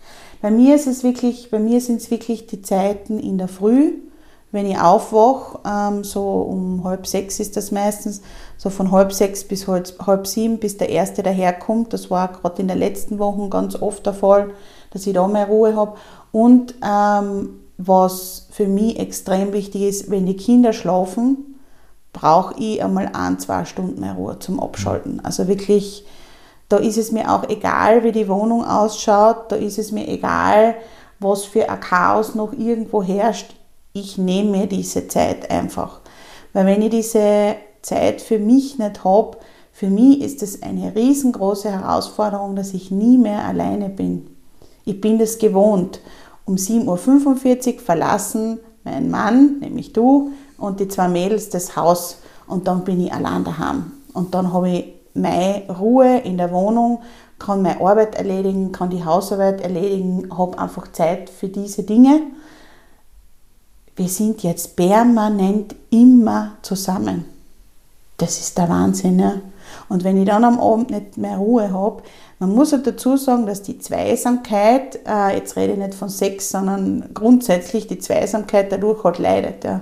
Bei 0.42 0.50
mir 0.50 0.76
ist 0.76 0.88
es 0.88 1.04
wirklich, 1.04 1.52
bei 1.52 1.60
mir 1.60 1.82
sind 1.82 2.02
es 2.02 2.10
wirklich 2.10 2.48
die 2.48 2.62
Zeiten 2.62 3.20
in 3.20 3.38
der 3.38 3.48
Früh, 3.48 3.92
wenn 4.52 4.66
ich 4.66 4.78
aufwache, 4.78 5.60
ähm, 5.66 6.04
so 6.04 6.42
um 6.42 6.84
halb 6.84 7.08
sechs 7.08 7.40
ist 7.40 7.56
das 7.56 7.72
meistens, 7.72 8.22
so 8.58 8.70
von 8.70 8.92
halb 8.92 9.14
sechs 9.14 9.46
bis 9.46 9.68
halb, 9.68 9.88
halb 10.06 10.28
sieben, 10.28 10.60
bis 10.60 10.78
der 10.78 10.90
Erste 10.90 11.24
daherkommt. 11.24 11.94
Das 11.94 12.12
war 12.12 12.28
gerade 12.28 12.62
in 12.62 12.68
den 12.68 12.78
letzten 12.78 13.18
Wochen 13.18 13.50
ganz 13.50 13.82
oft 13.82 14.06
der 14.06 14.14
Fall, 14.14 14.52
dass 14.92 15.08
ich 15.08 15.14
da 15.14 15.28
mehr 15.28 15.48
Ruhe 15.48 15.76
habe. 15.76 15.96
Und 16.34 16.76
ähm, 16.86 17.62
was 17.78 18.48
für 18.52 18.68
mich 18.68 19.00
extrem 19.00 19.54
wichtig 19.54 19.84
ist, 19.84 20.12
wenn 20.12 20.26
die 20.26 20.36
Kinder 20.36 20.74
schlafen, 20.74 21.56
brauche 22.14 22.54
ich 22.60 22.84
einmal 22.84 23.10
ein, 23.14 23.40
zwei 23.40 23.64
Stunden 23.64 24.02
mehr 24.02 24.14
Ruhe 24.14 24.38
zum 24.40 24.60
Abschalten. 24.60 25.24
Also 25.24 25.48
wirklich, 25.48 26.06
da 26.68 26.76
ist 26.76 26.98
es 26.98 27.14
mir 27.14 27.32
auch 27.32 27.48
egal, 27.48 28.04
wie 28.04 28.12
die 28.12 28.28
Wohnung 28.28 28.66
ausschaut, 28.66 29.50
da 29.50 29.56
ist 29.56 29.80
es 29.80 29.94
mir 29.94 30.10
egal, 30.10 30.76
was 31.20 31.46
für 31.46 31.70
ein 31.70 31.80
Chaos 31.80 32.36
noch 32.36 32.52
irgendwo 32.52 33.02
herrscht 33.02 33.56
ich 33.94 34.18
nehme 34.18 34.52
mir 34.52 34.68
diese 34.68 35.08
Zeit 35.08 35.50
einfach. 35.52 36.00
Weil 36.54 36.66
wenn 36.66 36.82
ich 36.82 36.92
diese 36.92 37.56
Zeit 37.82 38.22
für 38.22 38.40
mich 38.40 38.78
nicht 38.78 39.04
habe, 39.04 39.38
für 39.72 39.90
mich 39.90 40.22
ist 40.22 40.44
es 40.44 40.62
eine 40.62 40.96
riesengroße 40.96 41.72
Herausforderung, 41.72 42.56
dass 42.56 42.74
ich 42.74 42.92
nie 42.92 43.18
mehr 43.18 43.46
alleine 43.46 43.90
bin. 43.90 44.28
Ich 44.86 45.02
bin 45.02 45.18
das 45.18 45.40
gewohnt. 45.40 46.00
Um 46.46 46.56
7.45 46.56 47.76
Uhr 47.76 47.80
verlassen 47.80 48.60
mein 48.84 49.10
Mann, 49.10 49.60
nämlich 49.60 49.94
du, 49.94 50.32
und 50.58 50.80
die 50.80 50.88
zwei 50.88 51.08
Mädels 51.08 51.50
das 51.50 51.76
Haus 51.76 52.18
und 52.48 52.68
dann 52.68 52.84
bin 52.84 53.00
ich 53.00 53.14
allein 53.14 53.44
daheim. 53.44 53.92
Und 54.14 54.34
dann 54.34 54.54
habe 54.54 54.70
ich 54.70 54.86
meine 55.14 55.64
Ruhe 55.70 56.20
in 56.20 56.38
der 56.38 56.52
Wohnung, 56.52 57.02
kann 57.40 57.62
meine 57.62 57.82
Arbeit 57.82 58.16
erledigen, 58.16 58.72
kann 58.72 58.90
die 58.90 59.04
Hausarbeit 59.04 59.62
erledigen, 59.62 60.30
habe 60.36 60.60
einfach 60.60 60.92
Zeit 60.92 61.30
für 61.30 61.48
diese 61.48 61.84
Dinge 61.84 62.22
wir 64.02 64.10
sind 64.10 64.42
jetzt 64.42 64.76
permanent 64.76 65.76
immer 65.92 66.54
zusammen. 66.64 67.26
Das 68.18 68.40
ist 68.40 68.58
der 68.58 68.68
Wahnsinn. 68.68 69.20
Ja? 69.20 69.34
Und 69.90 70.04
wenn 70.04 70.18
ich 70.18 70.28
dann 70.28 70.44
am 70.44 70.60
Abend 70.60 70.90
nicht 70.90 71.18
mehr 71.18 71.38
Ruhe 71.38 71.72
habe, 71.72 72.02
man 72.40 72.50
muss 72.50 72.72
halt 72.72 72.88
dazu 72.88 73.16
sagen, 73.16 73.46
dass 73.46 73.62
die 73.62 73.78
Zweisamkeit, 73.78 75.00
äh, 75.08 75.36
jetzt 75.36 75.56
rede 75.56 75.74
ich 75.74 75.78
nicht 75.78 75.94
von 75.94 76.10
Sex, 76.10 76.50
sondern 76.50 77.10
grundsätzlich 77.14 77.86
die 77.86 78.00
Zweisamkeit 78.00 78.72
dadurch 78.72 79.04
halt 79.04 79.20
leidet. 79.20 79.64
Ja. 79.64 79.82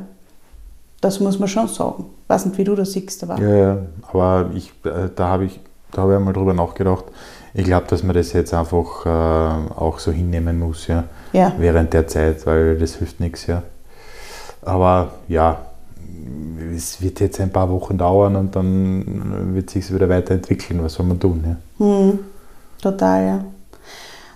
Das 0.99 1.21
muss 1.21 1.39
man 1.39 1.47
schon 1.47 1.69
sagen. 1.69 2.07
Ich 2.23 2.29
weiß 2.29 2.45
nicht, 2.47 2.57
wie 2.57 2.65
du 2.65 2.75
das 2.75 2.91
siehst, 2.91 3.23
aber. 3.23 3.39
Ja, 3.41 3.55
ja, 3.55 3.77
aber 4.11 4.49
ich, 4.53 4.73
äh, 4.83 5.07
da 5.15 5.27
habe 5.29 5.45
ich, 5.45 5.61
da 5.93 6.01
habe 6.01 6.11
ich 6.11 6.17
einmal 6.17 6.33
drüber 6.33 6.53
nachgedacht. 6.53 7.05
Ich 7.53 7.63
glaube, 7.63 7.85
dass 7.87 8.03
man 8.03 8.13
das 8.17 8.33
jetzt 8.33 8.53
einfach 8.53 9.05
äh, 9.05 9.79
auch 9.79 9.97
so 9.97 10.11
hinnehmen 10.11 10.59
muss, 10.59 10.87
ja, 10.87 11.05
Ja. 11.31 11.53
während 11.57 11.93
der 11.93 12.05
Zeit, 12.07 12.45
weil 12.45 12.77
das 12.77 12.95
hilft 12.95 13.21
nichts, 13.21 13.47
ja. 13.47 13.63
Aber 14.61 15.11
ja, 15.27 15.57
es 16.75 17.01
wird 17.01 17.19
jetzt 17.19 17.39
ein 17.39 17.51
paar 17.51 17.69
Wochen 17.69 17.97
dauern 17.97 18.35
und 18.35 18.55
dann 18.55 19.53
wird 19.53 19.69
sich 19.69 19.93
wieder 19.93 20.09
weiterentwickeln. 20.09 20.83
Was 20.83 20.93
soll 20.93 21.05
man 21.05 21.19
tun? 21.19 21.43
Ja? 21.45 21.85
Hm, 21.85 22.19
total, 22.81 23.25
ja. 23.25 23.43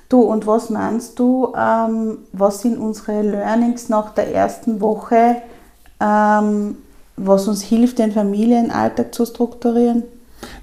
Du, 0.10 0.22
und 0.22 0.46
was 0.46 0.70
meinst 0.70 1.18
du, 1.18 1.53
ähm, 1.58 2.20
was 2.32 2.62
sind 2.62 2.77
unsere 2.77 3.22
Learnings 3.22 3.89
nach 3.89 4.13
der 4.13 4.34
ersten 4.34 4.80
Woche, 4.80 5.38
ähm, 6.00 6.77
was 7.18 7.48
uns 7.48 7.63
hilft, 7.63 8.00
den 8.00 8.12
Familienalltag 8.12 9.13
zu 9.13 9.25
strukturieren? 9.25 10.03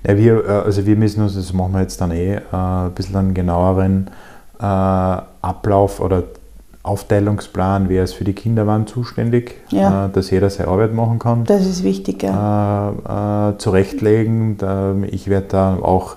Ja, 0.07 0.17
wir, 0.17 0.45
äh, 0.45 0.53
also 0.65 0.87
wir 0.87 0.97
müssen 0.97 1.23
uns, 1.23 1.35
das 1.35 1.53
machen 1.53 1.73
wir 1.73 1.81
jetzt 1.81 2.01
dann 2.01 2.13
eh, 2.13 2.37
äh, 2.37 2.41
ein 2.53 2.93
bisschen 2.93 3.17
einen 3.17 3.35
genaueren 3.35 4.11
äh, 4.61 4.63
Ablauf 4.63 6.01
oder 6.01 6.23
Aufteilungsplan, 6.83 7.89
wer 7.89 8.05
ist 8.05 8.15
für 8.15 8.25
die 8.25 8.33
Kinder 8.33 8.67
wann 8.67 8.87
zuständig, 8.87 9.57
Ja. 9.71 10.07
äh, 10.07 10.09
dass 10.11 10.31
jeder 10.31 10.49
seine 10.49 10.69
Arbeit 10.71 10.95
machen 10.95 11.19
kann. 11.19 11.45
Das 11.45 11.67
ist 11.67 11.85
wichtig, 11.85 12.23
ja. 12.23 12.91
äh, 12.91 13.51
äh, 13.55 13.59
zurechtlegen. 13.59 14.57
Ich 15.11 15.29
werde 15.29 15.47
da 15.49 15.77
auch 15.77 16.17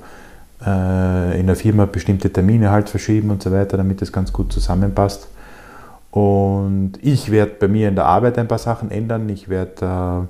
äh, 0.65 1.39
in 1.39 1.48
der 1.48 1.55
Firma 1.58 1.86
bestimmte 1.86 2.32
Termine 2.32 2.72
halt 2.72 2.89
verschieben 2.89 3.29
und 3.29 3.43
so 3.43 3.51
weiter, 3.51 3.75
damit 3.75 4.01
das 4.01 4.12
ganz 4.13 4.32
gut 4.32 4.53
zusammenpasst. 4.53 5.27
Und 6.12 6.93
ich 7.01 7.32
werde 7.32 7.53
bei 7.60 7.67
mir 7.67 7.89
in 7.89 7.96
der 7.96 8.05
Arbeit 8.05 8.38
ein 8.38 8.48
paar 8.48 8.60
Sachen 8.60 8.91
ändern. 8.91 9.27
Ich 9.29 9.50
werde 9.50 9.86
äh, 9.86 10.27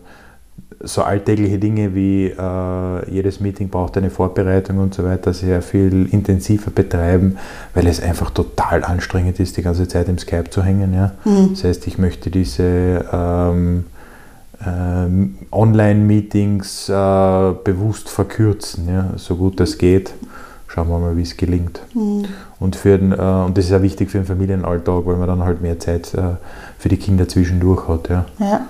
so 0.84 1.02
alltägliche 1.02 1.60
Dinge 1.60 1.96
wie 1.96 2.28
äh, 2.28 3.10
jedes 3.10 3.40
Meeting 3.40 3.70
braucht 3.70 3.98
eine 3.98 4.10
Vorbereitung 4.10 4.80
und 4.80 4.94
so 4.94 5.04
weiter 5.06 5.34
sehr 5.34 5.62
viel 5.62 6.08
intensiver 6.12 6.72
betreiben, 6.72 7.38
weil 7.74 7.88
es 7.88 8.02
einfach 8.02 8.32
total 8.32 8.84
anstrengend 8.84 9.40
ist, 9.40 9.56
die 9.56 9.62
ganze 9.62 9.88
Zeit 9.88 10.10
im 10.10 10.18
Skype 10.18 10.50
zu 10.50 10.62
hängen. 10.62 10.94
Ja? 10.94 11.14
Das 11.52 11.64
heißt, 11.64 11.88
ich 11.88 11.98
möchte 11.98 12.30
diese 12.30 13.06
ähm, 13.14 13.86
ähm, 14.66 15.38
Online-Meetings 15.52 16.90
äh, 16.90 17.52
bewusst 17.64 18.10
verkürzen, 18.10 18.88
ja, 18.88 19.12
so 19.16 19.36
gut 19.36 19.60
es 19.62 19.78
geht. 19.78 20.14
Schauen 20.68 20.90
wir 20.90 20.98
mal, 20.98 21.16
wie 21.16 21.22
es 21.22 21.38
gelingt. 21.38 21.82
Und, 22.60 22.76
für 22.76 22.98
den, 22.98 23.12
äh, 23.12 23.16
und 23.16 23.58
das 23.58 23.66
ist 23.66 23.74
auch 23.74 23.84
wichtig 23.84 24.10
für 24.10 24.18
den 24.18 24.26
Familienalltag, 24.26 25.06
weil 25.06 25.18
man 25.18 25.28
dann 25.28 25.44
halt 25.44 25.62
mehr 25.62 25.80
Zeit 25.80 26.14
äh, 26.16 26.36
für 26.80 26.90
die 26.90 26.98
Kinder 26.98 27.28
zwischendurch 27.28 27.88
hat. 27.88 28.10
Ja. 28.10 28.26
ja. 28.40 28.66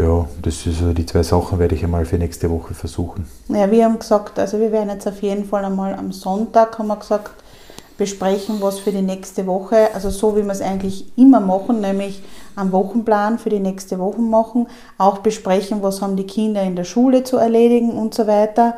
Ja, 0.00 0.26
das 0.42 0.66
ist 0.66 0.80
die 0.96 1.06
zwei 1.06 1.22
Sachen, 1.22 1.58
werde 1.58 1.74
ich 1.74 1.84
einmal 1.84 2.04
für 2.04 2.16
nächste 2.16 2.50
Woche 2.50 2.74
versuchen. 2.74 3.26
Ja, 3.48 3.70
wir 3.70 3.84
haben 3.84 3.98
gesagt, 3.98 4.38
also 4.38 4.58
wir 4.58 4.72
werden 4.72 4.88
jetzt 4.88 5.06
auf 5.06 5.20
jeden 5.22 5.44
Fall 5.44 5.64
einmal 5.64 5.94
am 5.94 6.12
Sonntag, 6.12 6.78
haben 6.78 6.88
wir 6.88 6.96
gesagt, 6.96 7.30
besprechen, 7.98 8.62
was 8.62 8.78
für 8.78 8.92
die 8.92 9.02
nächste 9.02 9.46
Woche, 9.46 9.94
also 9.94 10.08
so 10.08 10.34
wie 10.34 10.42
wir 10.42 10.52
es 10.52 10.62
eigentlich 10.62 11.12
immer 11.18 11.40
machen, 11.40 11.82
nämlich 11.82 12.22
einen 12.56 12.72
Wochenplan 12.72 13.38
für 13.38 13.50
die 13.50 13.60
nächste 13.60 13.98
Woche 13.98 14.22
machen, 14.22 14.68
auch 14.96 15.18
besprechen, 15.18 15.82
was 15.82 16.00
haben 16.00 16.16
die 16.16 16.26
Kinder 16.26 16.62
in 16.62 16.76
der 16.76 16.84
Schule 16.84 17.24
zu 17.24 17.36
erledigen 17.36 17.92
und 17.92 18.14
so 18.14 18.26
weiter. 18.26 18.76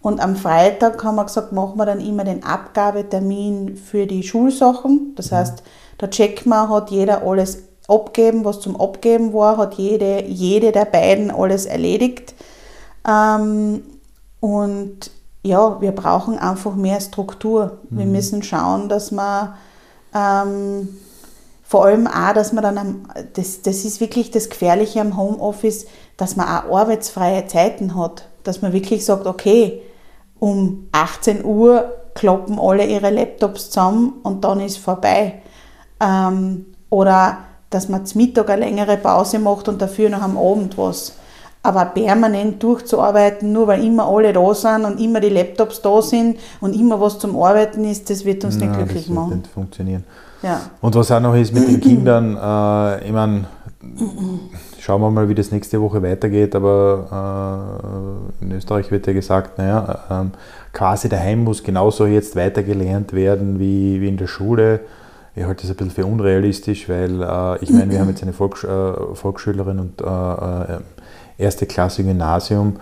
Und 0.00 0.20
am 0.20 0.34
Freitag 0.34 1.02
haben 1.04 1.16
wir 1.16 1.24
gesagt, 1.24 1.52
machen 1.52 1.76
wir 1.76 1.86
dann 1.86 2.00
immer 2.00 2.24
den 2.24 2.42
Abgabetermin 2.42 3.76
für 3.76 4.06
die 4.06 4.22
Schulsachen. 4.22 5.12
Das 5.16 5.30
heißt, 5.30 5.62
da 5.98 6.08
checken 6.08 6.50
wir, 6.50 6.68
hat 6.68 6.90
jeder 6.90 7.22
alles 7.22 7.64
abgeben, 7.88 8.44
was 8.44 8.60
zum 8.60 8.80
Abgeben 8.80 9.32
war, 9.32 9.56
hat 9.56 9.74
jede, 9.74 10.24
jede 10.24 10.72
der 10.72 10.86
beiden 10.86 11.30
alles 11.30 11.66
erledigt. 11.66 12.34
Ähm, 13.06 13.82
und 14.40 15.10
ja, 15.42 15.80
wir 15.80 15.92
brauchen 15.92 16.38
einfach 16.38 16.74
mehr 16.74 17.00
Struktur. 17.00 17.78
Wir 17.90 18.06
müssen 18.06 18.42
schauen, 18.42 18.88
dass 18.88 19.10
wir 19.12 19.56
ähm, 20.14 20.88
vor 21.62 21.84
allem 21.84 22.06
auch, 22.06 22.32
dass 22.32 22.52
man 22.52 22.64
dann, 22.64 22.78
am, 22.78 23.08
das, 23.34 23.62
das 23.62 23.84
ist 23.84 24.00
wirklich 24.00 24.30
das 24.30 24.48
Gefährliche 24.48 25.00
am 25.00 25.16
Homeoffice, 25.16 25.86
dass 26.16 26.36
man 26.36 26.46
auch 26.46 26.78
arbeitsfreie 26.78 27.46
Zeiten 27.46 27.96
hat. 27.96 28.28
Dass 28.42 28.62
man 28.62 28.72
wirklich 28.72 29.04
sagt, 29.04 29.26
okay, 29.26 29.82
um 30.38 30.88
18 30.92 31.44
Uhr 31.44 31.92
kloppen 32.14 32.58
alle 32.58 32.86
ihre 32.86 33.10
Laptops 33.10 33.70
zusammen 33.70 34.14
und 34.22 34.44
dann 34.44 34.60
ist 34.60 34.78
vorbei. 34.78 35.42
Ähm, 36.00 36.66
oder 36.90 37.38
dass 37.74 37.88
man 37.88 38.06
zum 38.06 38.20
Mittag 38.20 38.48
eine 38.50 38.64
längere 38.64 38.96
Pause 38.96 39.38
macht 39.38 39.68
und 39.68 39.82
dafür 39.82 40.08
noch 40.08 40.22
am 40.22 40.38
Abend 40.38 40.78
was. 40.78 41.16
Aber 41.62 41.86
permanent 41.86 42.62
durchzuarbeiten, 42.62 43.52
nur 43.52 43.66
weil 43.66 43.82
immer 43.84 44.06
alle 44.06 44.32
da 44.32 44.54
sind 44.54 44.84
und 44.84 45.00
immer 45.00 45.18
die 45.18 45.30
Laptops 45.30 45.82
da 45.82 46.00
sind 46.02 46.38
und 46.60 46.74
immer 46.78 47.00
was 47.00 47.18
zum 47.18 47.36
Arbeiten 47.42 47.84
ist, 47.84 48.10
das 48.10 48.24
wird 48.24 48.44
uns 48.44 48.56
nicht 48.56 48.68
Nein, 48.68 48.76
glücklich 48.76 49.06
das 49.06 49.08
wird 49.08 49.18
machen. 49.18 49.38
nicht 49.38 49.46
funktionieren. 49.48 50.04
Ja. 50.42 50.60
Und 50.82 50.94
was 50.94 51.10
auch 51.10 51.20
noch 51.20 51.34
ist 51.34 51.54
mit 51.54 51.66
den 51.66 51.80
Kindern, 51.80 52.36
äh, 52.36 53.06
ich 53.06 53.12
meine, 53.12 53.46
schauen 54.78 55.00
wir 55.00 55.10
mal, 55.10 55.28
wie 55.28 55.34
das 55.34 55.50
nächste 55.50 55.80
Woche 55.80 56.02
weitergeht, 56.02 56.54
aber 56.54 57.80
äh, 58.40 58.44
in 58.44 58.52
Österreich 58.52 58.90
wird 58.90 59.06
ja 59.06 59.14
gesagt, 59.14 59.56
naja, 59.56 60.00
ähm, 60.10 60.32
quasi 60.72 61.08
daheim 61.08 61.44
muss 61.44 61.62
genauso 61.62 62.06
jetzt 62.06 62.36
weitergelernt 62.36 63.14
werden 63.14 63.58
wie, 63.58 64.00
wie 64.02 64.08
in 64.08 64.18
der 64.18 64.26
Schule. 64.26 64.80
Ich 65.36 65.44
halte 65.44 65.62
das 65.62 65.70
ein 65.70 65.76
bisschen 65.76 65.90
für 65.90 66.06
unrealistisch, 66.06 66.88
weil 66.88 67.22
äh, 67.22 67.58
ich 67.62 67.70
meine, 67.70 67.90
wir 67.90 68.00
haben 68.00 68.08
jetzt 68.08 68.22
eine 68.22 68.32
Volks 68.32 68.62
äh, 68.62 69.14
Volksschülerin 69.14 69.80
und 69.80 70.00
äh, 70.00 70.04
äh, 70.04 70.80
erste 71.38 71.66
Klasse 71.66 72.04
Gymnasium. 72.04 72.76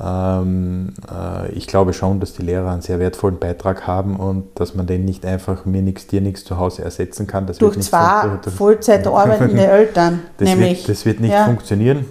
Ähm, 0.00 0.94
äh, 1.10 1.52
ich 1.52 1.66
glaube 1.66 1.92
schon, 1.92 2.18
dass 2.18 2.32
die 2.32 2.42
Lehrer 2.42 2.72
einen 2.72 2.80
sehr 2.80 2.98
wertvollen 2.98 3.38
Beitrag 3.38 3.86
haben 3.86 4.16
und 4.16 4.58
dass 4.58 4.74
man 4.74 4.86
den 4.86 5.04
nicht 5.04 5.26
einfach 5.26 5.64
mir 5.64 5.82
nichts, 5.82 6.06
dir 6.06 6.22
nichts 6.22 6.44
zu 6.44 6.58
Hause 6.58 6.82
ersetzen 6.82 7.26
kann. 7.26 7.46
Das 7.46 7.58
Durch 7.58 7.78
zwei 7.80 8.38
Vollzeit 8.56 9.06
arbeitende 9.06 9.66
Eltern, 9.66 10.20
das 10.38 10.48
nämlich. 10.48 10.78
Wird, 10.78 10.88
das 10.88 11.04
wird 11.04 11.20
nicht 11.20 11.32
ja. 11.32 11.44
funktionieren. 11.44 12.06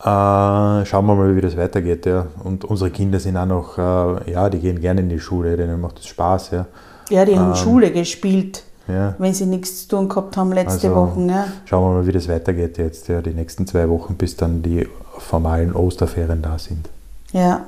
Äh, 0.00 0.86
schauen 0.86 1.04
wir 1.04 1.14
mal, 1.14 1.36
wie 1.36 1.42
das 1.42 1.56
weitergeht. 1.58 2.06
Ja. 2.06 2.26
Und 2.42 2.64
unsere 2.64 2.90
Kinder 2.90 3.20
sind 3.20 3.36
auch 3.36 3.46
noch, 3.46 3.76
äh, 3.76 4.32
ja, 4.32 4.48
die 4.48 4.58
gehen 4.58 4.80
gerne 4.80 5.02
in 5.02 5.10
die 5.10 5.20
Schule, 5.20 5.58
denen 5.58 5.80
macht 5.80 5.98
es 5.98 6.06
Spaß. 6.06 6.52
Ja. 6.52 6.66
Ja, 7.10 7.24
die 7.24 7.38
haben 7.38 7.50
Ähm, 7.50 7.56
Schule 7.56 7.90
gespielt, 7.90 8.62
Ja. 8.88 9.14
wenn 9.18 9.34
sie 9.34 9.46
nichts 9.46 9.82
zu 9.82 9.88
tun 9.96 10.08
gehabt 10.08 10.36
haben 10.36 10.52
letzte 10.52 10.88
Also, 10.88 10.94
Woche. 10.96 11.20
Ja. 11.26 11.44
Schauen 11.66 11.84
wir 11.92 11.98
mal, 12.00 12.06
wie 12.06 12.12
das 12.12 12.28
weitergeht 12.28 12.78
jetzt, 12.78 13.08
ja, 13.08 13.20
die 13.20 13.30
nächsten 13.34 13.66
zwei 13.66 13.88
Wochen, 13.88 14.14
bis 14.14 14.36
dann 14.36 14.62
die 14.62 14.88
formalen 15.18 15.74
Osterferien 15.74 16.40
da 16.42 16.58
sind. 16.58 16.88
Ja, 17.32 17.60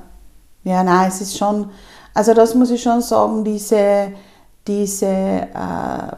ja, 0.65 0.83
nein, 0.85 1.09
es 1.09 1.21
ist 1.21 1.37
schon, 1.37 1.67
also 2.15 2.35
das 2.35 2.55
muss 2.55 2.71
ich 2.71 2.83
schon 2.83 3.01
sagen, 3.03 3.45
diese, 3.45 4.13
diese 4.67 5.07
äh, 5.07 6.17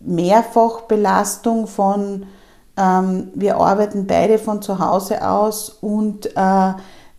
Mehrfachbelastung 0.00 1.66
von, 1.66 2.24
ähm, 2.76 3.28
wir 3.34 3.56
arbeiten 3.56 4.06
beide 4.06 4.38
von 4.38 4.62
zu 4.62 4.78
Hause 4.78 5.26
aus 5.26 5.70
und 5.80 6.26
äh, 6.36 6.72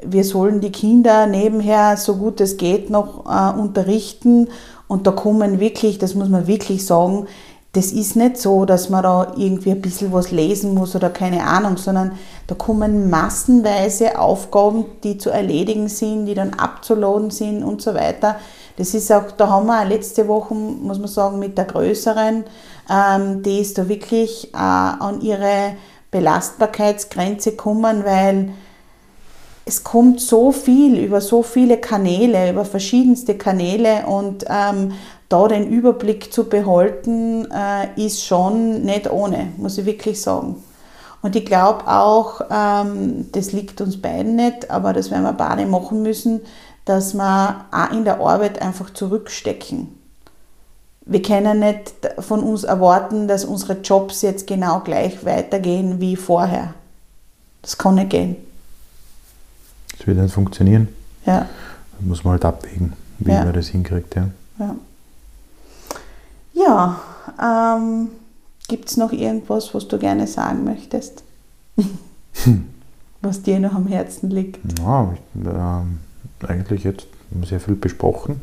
wir 0.05 0.23
sollen 0.23 0.61
die 0.61 0.71
Kinder 0.71 1.27
nebenher 1.27 1.97
so 1.97 2.15
gut 2.15 2.41
es 2.41 2.57
geht 2.57 2.89
noch 2.89 3.25
äh, 3.25 3.59
unterrichten 3.59 4.47
und 4.87 5.07
da 5.07 5.11
kommen 5.11 5.59
wirklich, 5.59 5.99
das 5.99 6.15
muss 6.15 6.29
man 6.29 6.47
wirklich 6.47 6.85
sagen, 6.85 7.27
das 7.73 7.93
ist 7.93 8.17
nicht 8.17 8.37
so, 8.37 8.65
dass 8.65 8.89
man 8.89 9.03
da 9.03 9.31
irgendwie 9.37 9.71
ein 9.71 9.81
bisschen 9.81 10.11
was 10.11 10.31
lesen 10.31 10.73
muss 10.73 10.93
oder 10.93 11.09
keine 11.09 11.45
Ahnung, 11.45 11.77
sondern 11.77 12.17
da 12.47 12.55
kommen 12.55 13.09
massenweise 13.09 14.19
Aufgaben, 14.19 14.85
die 15.03 15.17
zu 15.17 15.29
erledigen 15.29 15.87
sind, 15.87 16.25
die 16.25 16.33
dann 16.33 16.53
abzuladen 16.53 17.31
sind 17.31 17.63
und 17.63 17.81
so 17.81 17.93
weiter. 17.93 18.35
Das 18.75 18.93
ist 18.93 19.09
auch, 19.11 19.31
da 19.37 19.47
haben 19.47 19.67
wir 19.67 19.85
letzte 19.85 20.27
Woche, 20.27 20.53
muss 20.53 20.99
man 20.99 21.07
sagen, 21.07 21.39
mit 21.39 21.57
der 21.57 21.65
größeren, 21.65 22.43
ähm, 22.89 23.43
die 23.43 23.59
ist 23.59 23.77
da 23.77 23.87
wirklich 23.87 24.53
äh, 24.53 24.57
an 24.57 25.21
ihre 25.21 25.75
Belastbarkeitsgrenze 26.11 27.51
gekommen, 27.51 28.03
weil 28.03 28.49
es 29.65 29.83
kommt 29.83 30.19
so 30.19 30.51
viel 30.51 30.97
über 30.97 31.21
so 31.21 31.43
viele 31.43 31.77
Kanäle, 31.77 32.51
über 32.51 32.65
verschiedenste 32.65 33.37
Kanäle 33.37 34.05
und 34.07 34.45
ähm, 34.49 34.93
da 35.29 35.47
den 35.47 35.67
Überblick 35.67 36.33
zu 36.33 36.49
behalten, 36.49 37.47
äh, 37.51 37.87
ist 37.95 38.23
schon 38.23 38.81
nicht 38.81 39.09
ohne, 39.09 39.49
muss 39.57 39.77
ich 39.77 39.85
wirklich 39.85 40.21
sagen. 40.21 40.61
Und 41.21 41.35
ich 41.35 41.45
glaube 41.45 41.87
auch, 41.87 42.41
ähm, 42.49 43.29
das 43.31 43.51
liegt 43.51 43.79
uns 43.79 44.01
beiden 44.01 44.35
nicht, 44.35 44.71
aber 44.71 44.91
das 44.93 45.11
werden 45.11 45.23
wir 45.23 45.33
beide 45.33 45.65
machen 45.65 46.01
müssen, 46.01 46.41
dass 46.85 47.13
wir 47.13 47.65
auch 47.71 47.91
in 47.91 48.03
der 48.03 48.19
Arbeit 48.19 48.61
einfach 48.61 48.89
zurückstecken. 48.89 49.99
Wir 51.05 51.21
können 51.21 51.59
nicht 51.59 51.93
von 52.19 52.41
uns 52.41 52.63
erwarten, 52.63 53.27
dass 53.27 53.45
unsere 53.45 53.73
Jobs 53.81 54.21
jetzt 54.23 54.47
genau 54.47 54.79
gleich 54.79 55.23
weitergehen 55.23 55.99
wie 55.99 56.15
vorher. 56.15 56.73
Das 57.61 57.77
kann 57.77 57.95
nicht 57.95 58.09
gehen. 58.09 58.35
Das 60.01 60.07
wird 60.07 60.17
nicht 60.17 60.33
funktionieren. 60.33 60.87
Ja. 61.27 61.41
Da 61.41 61.47
muss 61.99 62.23
man 62.23 62.31
halt 62.31 62.45
abwägen, 62.45 62.93
wie 63.19 63.29
Ja. 63.29 63.43
man 63.43 63.53
das 63.53 63.67
hinkriegt. 63.67 64.15
Ja. 64.15 64.29
Ja, 64.57 64.75
ja 67.39 67.75
ähm, 67.77 68.09
gibt 68.67 68.89
es 68.89 68.97
noch 68.97 69.11
irgendwas, 69.11 69.75
was 69.75 69.87
du 69.87 69.99
gerne 69.99 70.25
sagen 70.25 70.63
möchtest? 70.63 71.21
Was 73.21 73.43
dir 73.43 73.59
noch 73.59 73.75
am 73.75 73.85
Herzen 73.85 74.31
liegt? 74.31 74.57
Ja, 74.79 75.13
ich, 75.13 75.45
äh, 75.45 76.47
eigentlich 76.51 76.83
jetzt 76.83 77.05
sehr 77.45 77.59
viel 77.59 77.75
besprochen. 77.75 78.41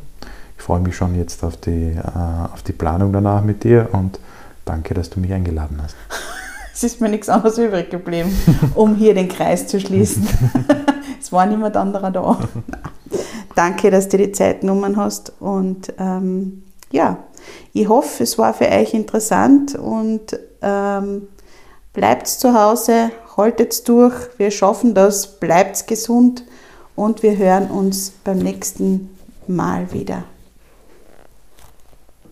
Ich 0.56 0.62
freue 0.62 0.78
mich 0.78 0.94
schon 0.94 1.16
jetzt 1.16 1.42
auf 1.42 1.56
die, 1.56 1.90
äh, 1.96 2.52
auf 2.52 2.62
die 2.62 2.72
Planung 2.72 3.12
danach 3.12 3.42
mit 3.42 3.64
dir 3.64 3.88
und 3.90 4.20
danke, 4.64 4.94
dass 4.94 5.10
du 5.10 5.18
mich 5.18 5.32
eingeladen 5.32 5.80
hast. 5.82 5.96
es 6.72 6.84
ist 6.84 7.00
mir 7.00 7.08
nichts 7.08 7.28
anderes 7.28 7.58
übrig 7.58 7.90
geblieben, 7.90 8.30
um 8.76 8.94
hier 8.94 9.14
den 9.14 9.28
Kreis 9.28 9.66
zu 9.66 9.80
schließen. 9.80 10.24
es 11.28 11.32
war 11.32 11.44
niemand 11.44 11.76
anderer 11.76 12.10
da. 12.10 12.38
Danke, 13.54 13.90
dass 13.90 14.08
du 14.08 14.16
die 14.16 14.32
Zeit 14.32 14.62
genommen 14.62 14.96
hast 14.96 15.30
und 15.40 15.92
ähm, 15.98 16.62
ja, 16.90 17.18
ich 17.74 17.86
hoffe, 17.86 18.22
es 18.22 18.38
war 18.38 18.54
für 18.54 18.66
euch 18.66 18.94
interessant 18.94 19.74
und 19.74 20.38
ähm, 20.62 21.28
bleibt 21.92 22.28
zu 22.28 22.54
Hause, 22.54 23.10
haltet 23.36 23.86
durch, 23.90 24.14
wir 24.38 24.50
schaffen 24.50 24.94
das, 24.94 25.38
bleibt 25.38 25.86
gesund 25.86 26.44
und 26.96 27.22
wir 27.22 27.36
hören 27.36 27.70
uns 27.70 28.12
beim 28.24 28.38
nächsten 28.38 29.10
Mal 29.46 29.92
wieder. 29.92 30.24